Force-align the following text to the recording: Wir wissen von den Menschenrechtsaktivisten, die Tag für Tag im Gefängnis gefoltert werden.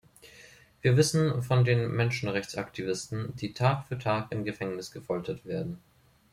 Wir 0.81 0.97
wissen 0.97 1.43
von 1.43 1.63
den 1.63 1.91
Menschenrechtsaktivisten, 1.91 3.35
die 3.35 3.53
Tag 3.53 3.85
für 3.85 3.99
Tag 3.99 4.31
im 4.31 4.43
Gefängnis 4.43 4.91
gefoltert 4.91 5.45
werden. 5.45 5.77